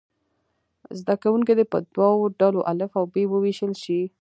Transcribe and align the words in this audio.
زده 0.99 1.15
کوونکي 1.23 1.53
دې 1.57 1.65
په 1.71 1.77
دوو 1.95 2.25
ډلو 2.39 2.61
الف 2.71 2.91
او 2.99 3.05
ب 3.13 3.15
وویشل 3.33 3.71
شي. 3.83 4.01